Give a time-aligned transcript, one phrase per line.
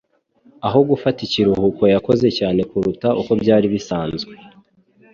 [0.67, 4.33] Aho gufata ikiruhuko yakoze cyane kuruta uko byari bisanzwe